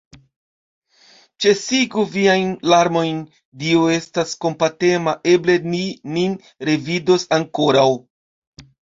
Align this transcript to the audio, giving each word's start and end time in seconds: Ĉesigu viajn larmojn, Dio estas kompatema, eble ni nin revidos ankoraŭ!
Ĉesigu 1.43 2.05
viajn 2.13 2.53
larmojn, 2.71 3.19
Dio 3.63 3.83
estas 3.95 4.33
kompatema, 4.45 5.13
eble 5.33 5.57
ni 5.73 5.83
nin 6.17 6.33
revidos 6.71 7.27
ankoraŭ! 7.39 7.85